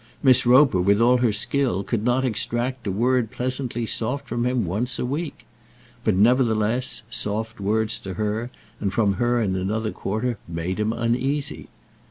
Miss 0.23 0.47
Roper, 0.47 0.81
with 0.81 0.99
all 0.99 1.17
her 1.17 1.31
skill, 1.31 1.83
could 1.83 2.03
not 2.03 2.25
extract 2.25 2.87
a 2.87 2.91
word 2.91 3.29
pleasantly 3.29 3.85
soft 3.85 4.27
from 4.27 4.47
him 4.47 4.65
once 4.65 4.97
a 4.97 5.05
week. 5.05 5.45
But, 6.03 6.15
nevertheless, 6.15 7.03
soft 7.11 7.59
words 7.59 7.99
to 7.99 8.15
her 8.15 8.49
and 8.79 8.91
from 8.91 9.17
her 9.21 9.39
in 9.39 9.55
another 9.55 9.91
quarter 9.91 10.39
made 10.47 10.79
him 10.79 10.91
uneasy. 10.91 11.67